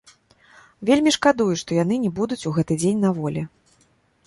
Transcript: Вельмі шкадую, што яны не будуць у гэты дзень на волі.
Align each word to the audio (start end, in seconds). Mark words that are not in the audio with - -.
Вельмі 0.89 1.11
шкадую, 1.17 1.51
што 1.63 1.77
яны 1.83 1.95
не 2.07 2.11
будуць 2.21 2.41
у 2.51 2.55
гэты 2.59 2.81
дзень 2.83 2.99
на 3.09 3.15
волі. 3.21 3.47